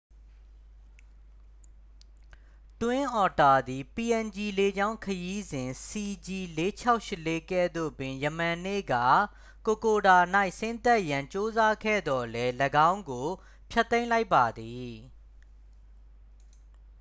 [2.79, 8.95] twin otter သည် png လေကြောင်းခရီးစဉ် cg4684 ကဲ့သို့ပင် ယမန်နေ့က
[9.65, 10.17] kokoda
[10.59, 12.53] ၌ဆင်းသက်ရန် ကြိုးစားခဲ့သော်လည်း
[12.89, 13.27] ၎င်းကို
[13.71, 14.93] ဖျက်သိမ်းလိုက်ပါသည်